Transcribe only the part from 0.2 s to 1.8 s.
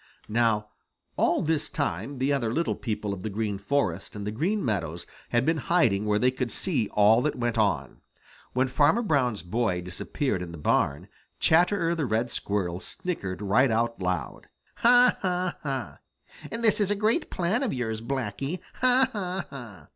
Now all this